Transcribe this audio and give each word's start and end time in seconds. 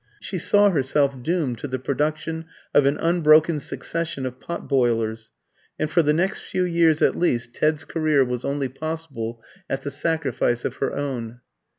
She 0.19 0.39
saw 0.39 0.71
herself 0.71 1.13
doomed 1.21 1.59
to 1.59 1.67
the 1.67 1.77
production 1.77 2.45
of 2.73 2.87
an 2.87 2.97
unbroken 2.97 3.59
succession 3.59 4.25
of 4.25 4.39
pot 4.39 4.67
boilers, 4.67 5.29
and 5.77 5.91
for 5.91 6.01
the 6.01 6.11
next 6.11 6.39
few 6.39 6.63
years 6.63 7.03
at 7.03 7.15
least 7.15 7.53
Ted's 7.53 7.83
career 7.83 8.25
was 8.25 8.43
only 8.43 8.67
possible 8.67 9.43
at 9.69 9.83
the 9.83 9.91
sacrifice 9.91 10.65
of 10.65 10.77
her 10.77 10.91
own. 10.91 11.41